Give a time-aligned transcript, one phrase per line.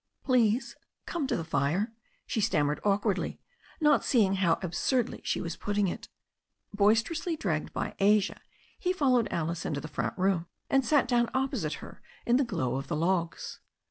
[0.23, 0.75] "Please
[1.05, 1.91] come to the fire,"
[2.25, 3.39] she stammered awkwardly,
[3.79, 6.09] not seeing how absurdly she was putting it.
[6.73, 8.41] Boisterously dragged by Asia,
[8.79, 12.77] he followed Alice into the front room, and sat down opposite her in the glow
[12.77, 13.59] of the logs.